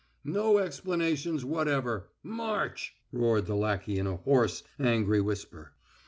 "No 0.25 0.57
explanations 0.57 1.45
whatever! 1.45 2.07
March!" 2.23 2.95
roared 3.11 3.45
the 3.45 3.53
lackey 3.55 3.99
in 3.99 4.07
a 4.07 4.15
hoarse, 4.17 4.63
angry 4.79 5.21
whisper. 5.21 5.73